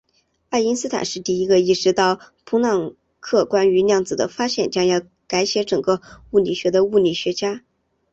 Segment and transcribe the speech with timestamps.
[0.49, 7.61] 爱因斯坦是第一个意识到普朗克关于量子的发现将要改写整个物理学的物理学家。